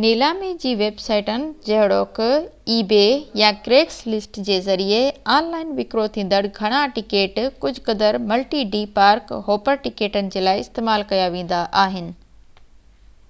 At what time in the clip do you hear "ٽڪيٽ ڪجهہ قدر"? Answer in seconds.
7.00-8.22